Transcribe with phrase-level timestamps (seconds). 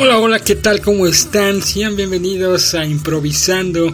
[0.00, 0.80] Hola, hola, ¿qué tal?
[0.80, 1.60] ¿Cómo están?
[1.60, 3.92] Sean bienvenidos a Improvisando,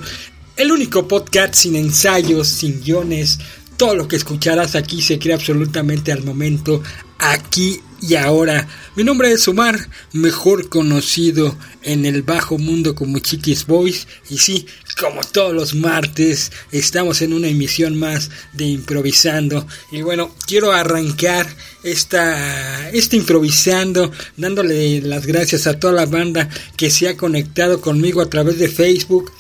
[0.55, 3.39] el único podcast sin ensayos, sin guiones.
[3.79, 6.83] Todo lo que escucharás aquí se crea absolutamente al momento,
[7.19, 8.69] aquí y ahora.
[8.97, 14.07] Mi nombre es Omar, mejor conocido en el bajo mundo como Chiquis Boys.
[14.29, 14.67] Y sí,
[15.01, 19.67] como todos los martes, estamos en una emisión más de Improvisando.
[19.91, 21.47] Y bueno, quiero arrancar
[21.83, 28.21] esta, este Improvisando dándole las gracias a toda la banda que se ha conectado conmigo
[28.21, 29.33] a través de Facebook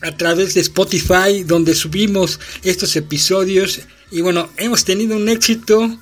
[0.00, 3.80] a través de Spotify donde subimos estos episodios
[4.12, 5.98] y bueno hemos tenido un éxito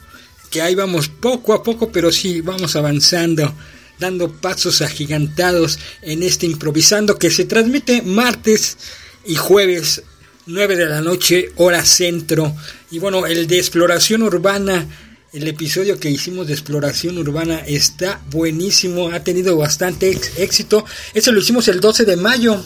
[0.56, 3.54] que ahí vamos poco a poco, pero sí vamos avanzando,
[3.98, 8.78] dando pasos agigantados en este improvisando que se transmite martes
[9.26, 10.02] y jueves
[10.46, 12.56] 9 de la noche, hora centro.
[12.90, 14.88] Y bueno, el de exploración urbana,
[15.34, 20.86] el episodio que hicimos de exploración urbana está buenísimo, ha tenido bastante éxito.
[21.12, 22.64] Eso lo hicimos el 12 de mayo.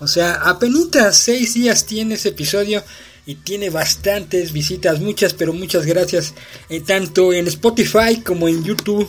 [0.00, 2.84] O sea, apenas seis días tiene ese episodio
[3.24, 6.34] y tiene bastantes visitas, muchas, pero muchas gracias.
[6.68, 9.08] Eh, tanto en Spotify como en YouTube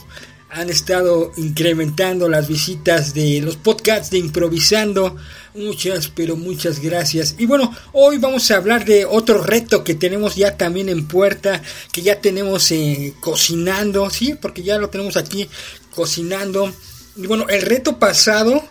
[0.53, 5.15] han estado incrementando las visitas de los podcasts de improvisando.
[5.55, 7.35] Muchas, pero muchas gracias.
[7.39, 11.61] Y bueno, hoy vamos a hablar de otro reto que tenemos ya también en puerta,
[11.91, 14.35] que ya tenemos eh, cocinando, ¿sí?
[14.39, 15.49] Porque ya lo tenemos aquí
[15.95, 16.71] cocinando.
[17.15, 18.63] Y bueno, el reto pasado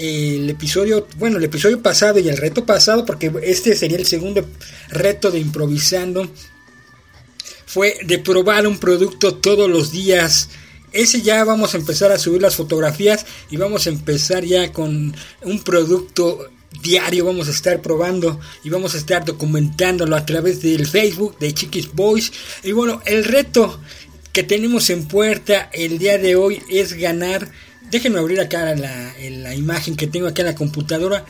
[0.00, 4.46] el episodio, bueno, el episodio pasado y el reto pasado, porque este sería el segundo
[4.88, 6.28] reto de improvisando,
[7.66, 10.48] fue de probar un producto todos los días.
[10.92, 15.14] Ese ya vamos a empezar a subir las fotografías y vamos a empezar ya con
[15.42, 16.50] un producto
[16.82, 21.52] diario vamos a estar probando y vamos a estar documentándolo a través del Facebook de
[21.52, 22.32] Chiquis Boys.
[22.62, 23.80] Y bueno, el reto
[24.32, 27.50] que tenemos en puerta el día de hoy es ganar
[27.90, 31.24] déjenme abrir acá la, la imagen que tengo acá en la computadora.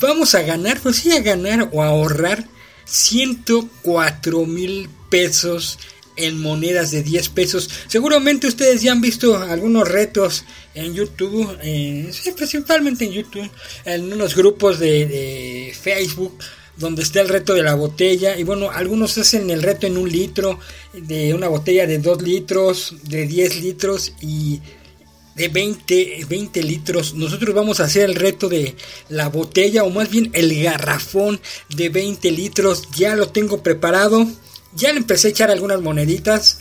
[0.00, 2.44] Vamos a ganar, pues sí, a ganar o a ahorrar
[2.84, 5.78] 104 mil pesos
[6.18, 7.70] en monedas de 10 pesos.
[7.86, 13.48] Seguramente ustedes ya han visto algunos retos en YouTube, eh, principalmente en YouTube,
[13.84, 16.36] en unos grupos de, de, Facebook
[16.76, 18.36] donde está el reto de la botella.
[18.36, 20.58] Y bueno, algunos hacen el reto en un litro,
[20.92, 24.60] de una botella de 2 litros, de 10 litros y
[25.38, 27.14] de 20, 20 litros.
[27.14, 28.74] Nosotros vamos a hacer el reto de
[29.08, 31.40] la botella o más bien el garrafón
[31.74, 32.88] de 20 litros.
[32.96, 34.26] Ya lo tengo preparado.
[34.74, 36.58] Ya le empecé a echar algunas moneditas.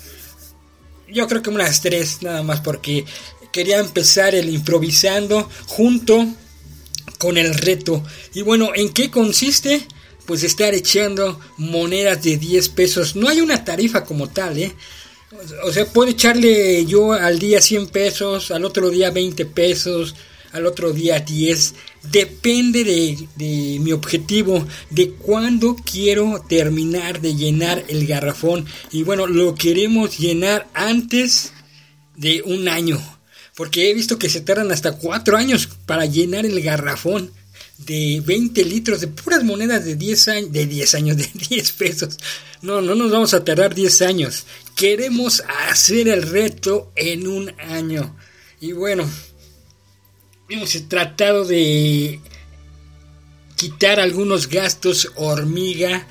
[1.12, 3.06] Yo creo que unas tres nada más porque
[3.52, 6.28] quería empezar el improvisando junto
[7.18, 8.04] con el reto.
[8.36, 9.88] Y bueno, ¿en qué consiste?
[10.28, 13.16] Pues estar echando monedas de 10 pesos.
[13.16, 14.76] No hay una tarifa como tal, ¿eh?
[15.64, 20.16] O sea, puedo echarle yo al día 100 pesos, al otro día 20 pesos,
[20.54, 21.74] al otro día 10.
[22.12, 28.66] Depende de, mi objetivo, de cuándo quiero terminar de llenar el garrafón.
[28.92, 31.52] Y bueno, lo queremos llenar antes
[32.16, 32.98] de un año.
[33.54, 37.32] Porque he visto que se tardan hasta 4 años para llenar el garrafón
[37.80, 42.18] de 20 litros de puras monedas de 10 años, de 10 años, de 10 pesos.
[42.62, 44.46] No, no nos vamos a tardar 10 años.
[44.78, 48.16] Queremos hacer el reto en un año.
[48.62, 49.10] Y bueno,
[50.50, 52.20] hemos tratado de
[53.56, 56.08] quitar algunos gastos hormiga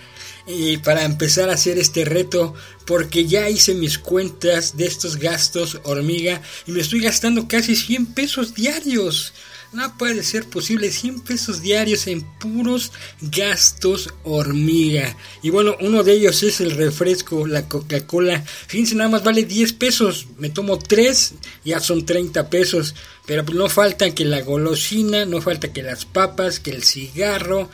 [0.48, 2.54] eh, para empezar a hacer este reto
[2.86, 8.06] porque ya hice mis cuentas de estos gastos hormiga y me estoy gastando casi 100
[8.14, 9.32] pesos diarios.
[9.72, 15.16] No puede ser posible 100 pesos diarios en puros gastos hormiga.
[15.42, 18.42] Y bueno, uno de ellos es el refresco, la Coca-Cola.
[18.68, 20.28] Fíjense, nada más vale 10 pesos.
[20.38, 21.34] Me tomo 3,
[21.64, 22.94] ya son 30 pesos.
[23.26, 27.68] Pero pues no falta que la golosina, no falta que las papas, que el cigarro,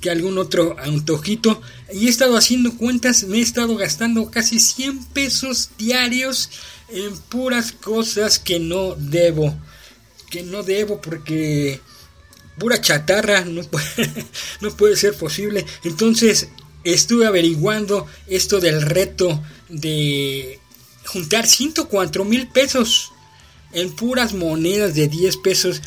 [0.00, 1.62] que algún otro antojito.
[1.92, 6.50] Y he estado haciendo cuentas, me he estado gastando casi 100 pesos diarios
[6.88, 9.56] en puras cosas que no debo
[10.30, 11.80] que no debo porque
[12.58, 13.86] pura chatarra no puede,
[14.60, 15.64] no puede ser posible.
[15.84, 16.48] Entonces
[16.84, 20.60] estuve averiguando esto del reto de
[21.04, 23.12] juntar 104 mil pesos
[23.72, 25.82] en puras monedas de 10 pesos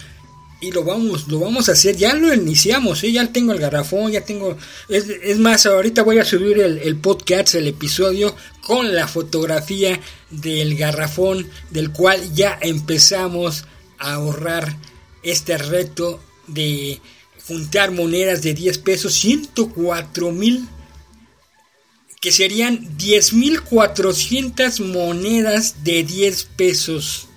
[0.61, 3.13] y lo vamos lo vamos a hacer ya lo iniciamos ¿eh?
[3.13, 4.57] ya tengo el garrafón ya tengo
[4.89, 9.99] es, más ahorita voy a subir el, el, podcast el episodio con la fotografía
[10.29, 13.65] del garrafón del cual ya empezamos
[13.99, 14.75] ahorrar
[15.23, 17.01] este reto de
[17.47, 20.67] juntar monedas de 10 pesos, 104 mil,
[22.21, 27.27] que serían 10 mil 400 monedas de 10 pesos.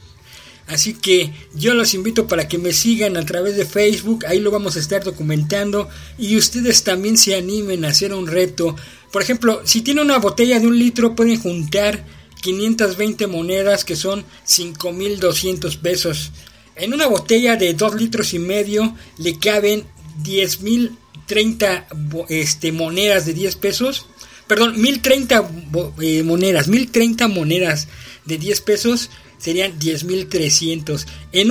[0.66, 4.50] Así que yo los invito para que me sigan a través de Facebook, ahí lo
[4.50, 5.88] vamos a estar documentando
[6.18, 8.76] y ustedes también se animen a hacer un reto.
[9.10, 12.04] Por ejemplo, si tiene una botella de un litro pueden juntar
[12.40, 16.32] 520 monedas que son 5.200 pesos.
[16.76, 19.84] En una botella de 2 litros y medio le caben
[20.22, 24.06] 10.030 este, monedas de 10 pesos.
[24.46, 27.88] Perdón, 1.030 eh, monedas, 1.030 monedas
[28.24, 31.06] de 10 pesos serían 10.300.
[31.32, 31.50] En,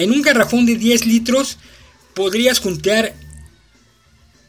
[0.00, 1.58] en un garrafón de 10 litros
[2.14, 3.14] podrías juntar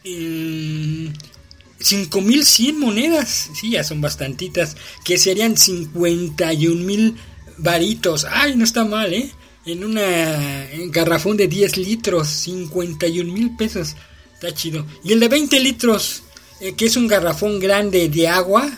[0.03, 3.49] 5.100 mm, monedas.
[3.59, 4.75] Sí, ya son bastantitas.
[5.05, 7.15] Que serían 51.000
[7.57, 8.25] varitos.
[8.29, 9.31] Ay, no está mal, ¿eh?
[9.65, 13.95] En una garrafón de 10 litros, 51 mil pesos.
[14.33, 14.85] Está chido.
[15.03, 16.23] Y el de 20 litros,
[16.59, 18.69] eh, que es un garrafón grande de agua,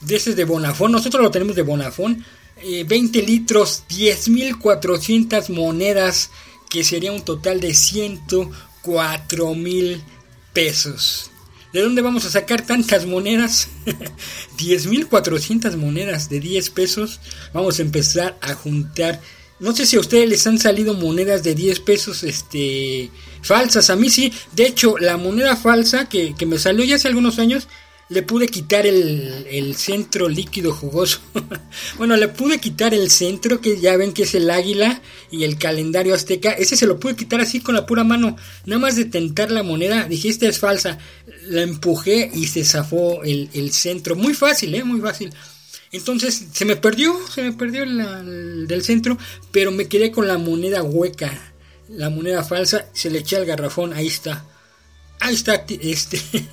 [0.00, 0.92] de ese de Bonafón.
[0.92, 2.24] Nosotros lo tenemos de Bonafón
[2.62, 6.30] 20 eh, litros, 10.400 monedas,
[6.68, 10.02] que sería un total de 104 mil
[10.52, 11.30] pesos.
[11.72, 13.68] ¿De dónde vamos a sacar tantas monedas?
[14.58, 17.20] 10.400 monedas de 10 pesos.
[17.54, 19.20] Vamos a empezar a juntar.
[19.62, 23.10] No sé si a ustedes les han salido monedas de 10 pesos este,
[23.40, 23.88] falsas.
[23.88, 24.32] A mí sí.
[24.52, 27.66] De hecho, la moneda falsa que, que me salió ya hace algunos años
[28.12, 31.20] le pude quitar el, centro líquido jugoso.
[31.98, 35.00] bueno, le pude quitar el centro, que ya ven que es el águila
[35.30, 36.52] y el calendario azteca.
[36.52, 38.36] Ese se lo pude quitar así con la pura mano.
[38.66, 40.98] Nada más de tentar la moneda, dije, esta es falsa.
[41.46, 44.14] La empujé y se zafó el, centro.
[44.14, 44.84] Muy fácil, ¿eh?
[44.84, 45.32] Muy fácil.
[45.92, 49.18] Entonces se me perdió, se me perdió el del centro,
[49.50, 51.52] pero me quedé con la moneda hueca.
[51.88, 54.46] La moneda falsa, se le eché al garrafón, ahí está.
[55.20, 56.22] Ahí está, este.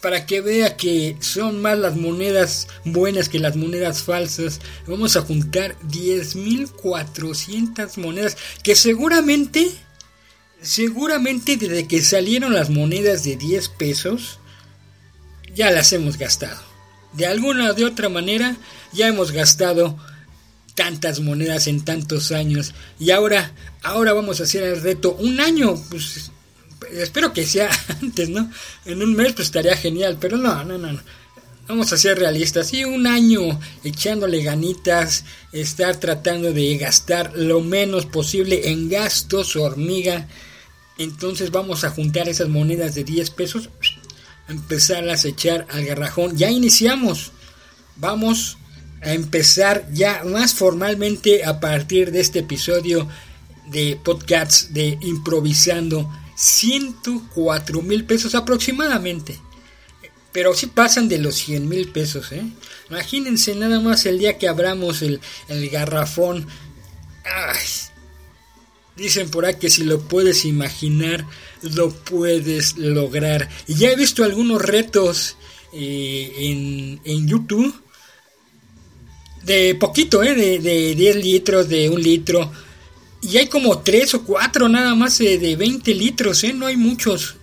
[0.00, 4.60] para que vea que son más las monedas buenas que las monedas falsas.
[4.86, 9.70] Vamos a juntar 10.400 monedas que seguramente,
[10.60, 14.40] seguramente desde que salieron las monedas de 10 pesos,
[15.54, 16.69] ya las hemos gastado.
[17.12, 18.56] De alguna o de otra manera,
[18.92, 19.98] ya hemos gastado
[20.74, 22.72] tantas monedas en tantos años.
[22.98, 23.52] Y ahora,
[23.82, 26.30] ahora vamos a hacer el reto un año, pues
[26.92, 27.70] espero que sea
[28.02, 28.50] antes, ¿no?
[28.84, 31.00] En un mes pues estaría genial, pero no, no, no,
[31.68, 32.66] Vamos a ser realistas.
[32.66, 40.26] Sí, un año echándole ganitas, estar tratando de gastar lo menos posible en gastos hormiga.
[40.98, 43.68] Entonces vamos a juntar esas monedas de 10 pesos,
[44.50, 46.36] empezarlas a echar al garrajón.
[46.36, 47.32] Ya iniciamos.
[47.96, 48.58] Vamos
[49.02, 53.08] a empezar ya más formalmente a partir de este episodio
[53.66, 59.38] de podcasts de improvisando 104 mil pesos aproximadamente.
[60.32, 62.44] Pero si pasan de los 100 mil pesos, ¿eh?
[62.88, 65.20] Imagínense nada más el día que abramos el,
[65.70, 66.46] garrafón.
[68.96, 71.26] Dicen por ahí que si lo puedes imaginar,
[71.62, 73.48] lo puedes lograr.
[73.66, 75.36] Y ya he visto algunos retos
[75.72, 77.74] eh, en, en, YouTube.
[79.44, 80.34] De poquito, ¿eh?
[80.34, 82.50] De, de 10 litros, de un litro
[83.22, 86.52] y hay como tres o cuatro nada más de 20 litros, ¿eh?
[86.52, 87.36] No hay muchos.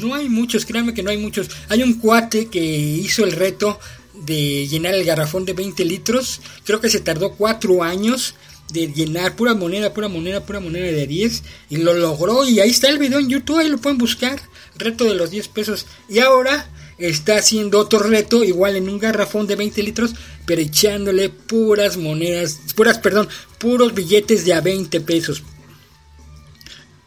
[0.00, 1.48] No hay muchos, créanme que no hay muchos.
[1.68, 3.78] Hay un cuate que hizo el reto
[4.14, 6.40] de llenar el garrafón de 20 litros.
[6.64, 8.34] Creo que se tardó cuatro años
[8.72, 11.42] de llenar pura moneda, pura moneda, pura moneda de 10.
[11.70, 12.48] Y lo logró.
[12.48, 14.40] Y ahí está el video en YouTube, ahí lo pueden buscar.
[14.76, 15.86] Reto de los 10 pesos.
[16.08, 20.14] Y ahora está haciendo otro reto, igual en un garrafón de 20 litros,
[20.46, 25.42] pero echándole puras monedas, puras, perdón, puros billetes de a 20 pesos.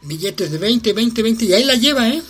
[0.02, 2.22] Billetes de 20, 20, 20, y ahí la lleva, ¿eh?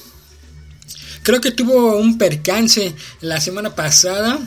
[1.23, 4.39] Creo que tuvo un percance la semana pasada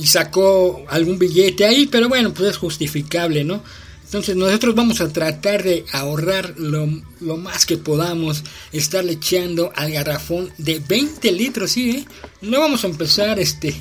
[0.00, 3.62] y sacó algún billete ahí, pero bueno, pues es justificable, ¿no?
[4.04, 6.88] Entonces nosotros vamos a tratar de ahorrar lo,
[7.36, 8.42] más que podamos,
[8.72, 11.90] estarle echando al garrafón de 20 litros, ¿sí?
[11.90, 12.04] Eh?
[12.40, 13.76] No vamos a empezar este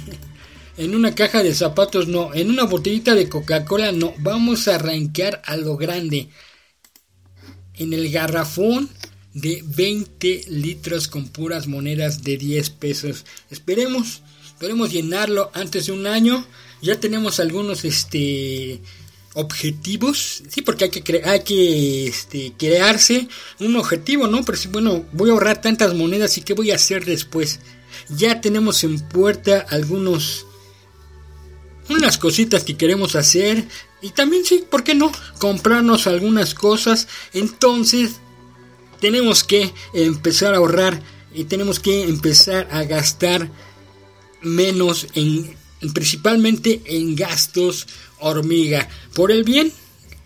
[0.77, 5.41] en una caja de zapatos, no, en una botellita de Coca-Cola, no, vamos a arrancar
[5.45, 6.29] a lo grande.
[7.75, 8.89] En el garrafón
[9.33, 13.25] de 20 litros con puras monedas de 10 pesos.
[13.49, 14.21] Esperemos,
[14.59, 16.45] esperemos llenarlo antes de un año.
[16.81, 18.81] Ya tenemos algunos este
[19.33, 23.29] objetivos, sí, porque hay que, hay que este, crearse
[23.61, 24.43] un objetivo, ¿no?
[24.43, 27.61] Pero si, bueno, voy a ahorrar tantas monedas y qué voy a hacer después.
[28.09, 30.45] Ya tenemos en puerta algunos,
[31.87, 33.65] unas cositas que queremos hacer
[34.01, 35.09] y también sí, ¿por qué no?
[35.37, 37.07] Comprarnos algunas cosas.
[37.31, 38.17] Entonces,
[38.99, 41.01] tenemos que empezar a ahorrar
[41.33, 43.49] y tenemos que empezar a gastar
[44.41, 45.57] menos en
[45.93, 47.87] principalmente en gastos
[48.19, 48.87] hormiga.
[49.13, 49.71] Por el bien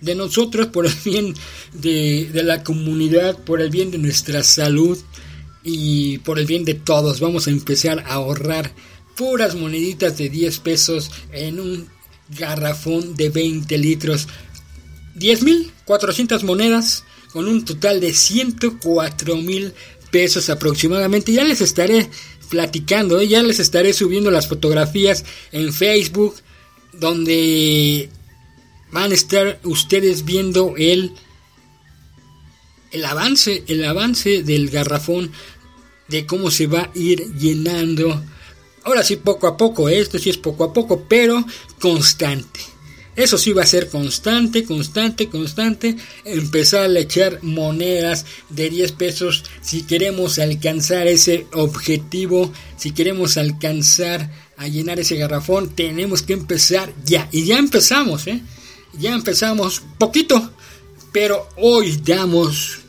[0.02, 1.34] de nosotros, por el bien
[1.74, 4.98] de, de la comunidad, por el bien de nuestra salud
[5.64, 7.20] y por el bien de todos.
[7.20, 8.74] Vamos a empezar a ahorrar
[9.16, 11.88] puras moneditas de 10 pesos en un
[12.38, 14.28] garrafón de 20 litros.
[15.16, 19.74] 10.400 monedas con un total de 104.000
[20.12, 21.32] pesos aproximadamente.
[21.32, 22.10] Ya les estaré
[22.50, 23.28] platicando, ¿eh?
[23.28, 26.36] ya les estaré subiendo las fotografías en Facebook
[26.94, 28.10] donde
[28.92, 31.12] van a estar ustedes viendo el
[32.92, 35.32] el avance, el avance del garrafón
[36.10, 38.22] de cómo se va a ir llenando
[38.86, 41.44] Ahora sí, poco a poco, esto sí es poco a poco, pero
[41.80, 42.60] constante.
[43.16, 45.96] Eso sí va a ser constante, constante, constante.
[46.26, 54.32] Empezar a echar monedas de 10 pesos si queremos alcanzar ese objetivo, si queremos alcanzar
[54.58, 57.28] a llenar ese garrafón, tenemos que empezar ya.
[57.32, 58.42] Y ya empezamos, ¿eh?
[59.00, 60.52] Ya empezamos poquito,
[61.12, 62.80] pero hoy damos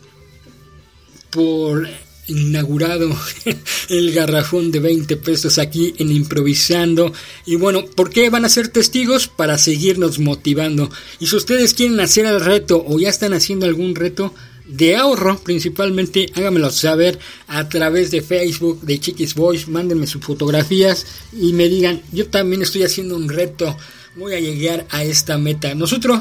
[1.30, 1.88] por
[2.26, 3.14] inaugurado
[3.88, 7.12] el garrafón de 20 pesos aquí en improvisando.
[7.46, 9.28] Y bueno, ¿por qué van a ser testigos?
[9.28, 10.90] Para seguirnos motivando.
[11.20, 14.34] Y si ustedes quieren hacer el reto o ya están haciendo algún reto
[14.66, 19.68] de ahorro principalmente háganmelo saber a través de Facebook de Chiquis Boys.
[19.68, 23.76] Mándenme sus fotografías y me digan yo también estoy haciendo un reto.
[24.16, 25.74] Voy a llegar a esta meta.
[25.74, 26.20] Nosotros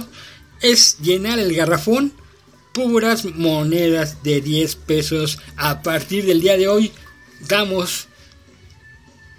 [0.62, 2.14] es llenar el garrafón
[2.74, 5.40] puras monedas de 10 pesos.
[5.56, 6.92] A partir del día de hoy
[7.48, 8.08] damos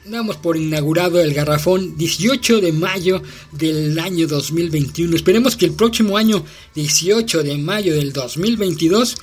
[0.04, 3.22] damos por inaugurado el garrafón 18 de mayo
[3.52, 5.16] del año 2021.
[5.16, 9.16] Esperemos que el próximo año 18 de mayo del 2022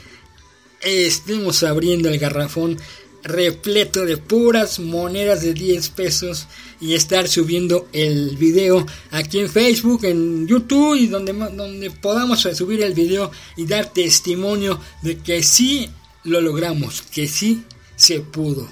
[0.81, 2.77] estemos abriendo el garrafón
[3.23, 6.47] repleto de puras monedas de 10 pesos
[6.79, 12.81] y estar subiendo el video aquí en Facebook, en YouTube y donde, donde podamos subir
[12.81, 15.89] el video y dar testimonio de que sí
[16.23, 17.63] lo logramos, que sí
[17.95, 18.67] se pudo.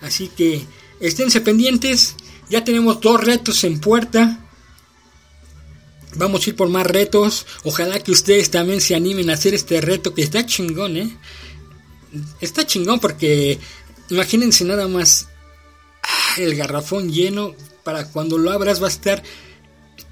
[0.00, 0.64] Así que
[1.00, 2.14] esténse pendientes,
[2.48, 4.44] ya tenemos dos retos en puerta.
[6.14, 7.46] Vamos a ir por más retos.
[7.64, 11.16] Ojalá que ustedes también se animen a hacer este reto que está chingón, ¿eh?
[12.40, 13.58] Está chingón porque
[14.10, 15.28] Imagínense nada más
[16.02, 19.22] ah, el garrafón lleno para cuando lo abras va a estar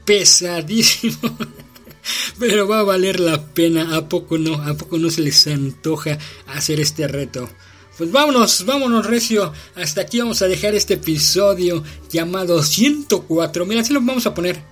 [0.04, 1.18] pesadísimo.
[2.38, 4.54] Pero va a valer la pena, ¿a poco no?
[4.54, 7.48] ¿A poco no se les antoja hacer este reto?
[7.96, 9.52] Pues vámonos, vámonos recio.
[9.74, 13.64] Hasta aquí vamos a dejar este episodio llamado 104.
[13.64, 14.62] Mira, así lo vamos a poner.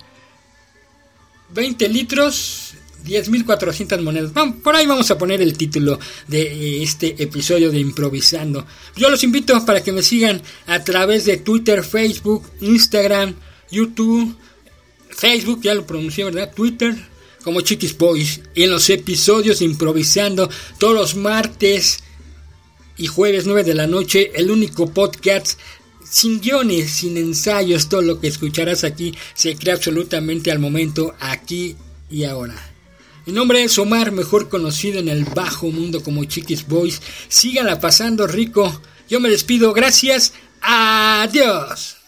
[1.49, 4.31] 20 litros 10.400 monedas.
[4.63, 8.65] por ahí vamos a poner el título de eh, este episodio de Improvisando.
[8.95, 13.35] Yo los invito para que me sigan a través de Twitter, Facebook, Instagram,
[13.71, 14.35] YouTube,
[15.09, 16.51] Facebook, ya lo pronuncié, ¿verdad?
[16.53, 16.95] Twitter,
[17.43, 18.41] como Chiquis Boys.
[18.55, 22.03] En los episodios Improvisando, todos los martes
[22.97, 25.59] y jueves 9 de la noche, el único podcast
[26.09, 31.75] sin guiones, sin ensayos, todo lo que escucharás aquí se crea absolutamente al momento, aquí
[32.09, 32.74] y ahora.
[33.25, 37.01] Mi nombre es Omar, mejor conocido en el bajo mundo como Chiquis Boys.
[37.27, 38.81] Síganla pasando rico.
[39.09, 39.73] Yo me despido.
[39.73, 40.33] Gracias.
[40.61, 42.04] Adiós.